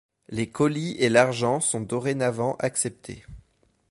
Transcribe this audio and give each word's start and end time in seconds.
Les 0.29 0.49
colis 0.49 0.95
et 0.97 1.09
l'argent 1.09 1.59
sont 1.59 1.81
dorénavant 1.81 2.55
acceptés. 2.57 3.23